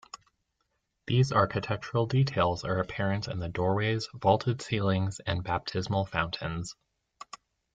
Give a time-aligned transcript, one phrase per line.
[1.05, 6.75] These architectural details are apparent in the doorways, vaulted ceilings and baptismal fountains.